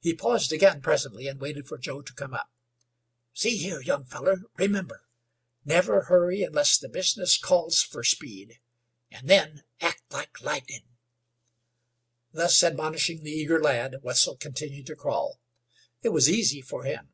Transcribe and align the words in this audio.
He 0.00 0.12
paused 0.12 0.52
again, 0.52 0.80
presently 0.82 1.28
and 1.28 1.38
waited 1.40 1.68
for 1.68 1.78
Joe 1.78 2.02
to 2.02 2.12
come 2.14 2.34
up. 2.34 2.50
"See 3.32 3.58
here, 3.58 3.80
young 3.80 4.04
fellar, 4.04 4.38
remember, 4.56 5.04
never 5.64 6.06
hurry 6.06 6.42
unless 6.42 6.76
the 6.76 6.88
bizness 6.88 7.38
calls 7.40 7.80
fer 7.80 8.02
speed, 8.02 8.58
an' 9.12 9.26
then 9.26 9.62
act 9.80 10.02
like 10.10 10.40
lightnin'." 10.40 10.96
Thus 12.32 12.60
admonishing 12.64 13.22
the 13.22 13.30
eager 13.30 13.60
lad, 13.62 14.00
Wetzel 14.02 14.36
continued 14.38 14.86
to 14.86 14.96
crawl. 14.96 15.40
It 16.02 16.08
was 16.08 16.28
easy 16.28 16.60
for 16.60 16.82
him. 16.82 17.12